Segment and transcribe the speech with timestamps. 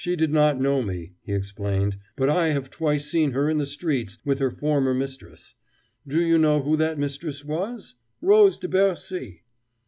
[0.03, 3.67] "She did not know me," he explained, "but I have twice seen her in the
[3.67, 5.53] streets with her former mistress.
[6.07, 7.93] Do you know who that mistress was?
[8.19, 9.43] Rose de Bercy!"